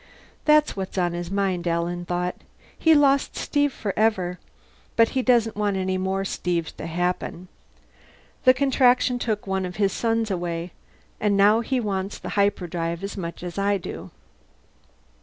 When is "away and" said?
10.31-11.37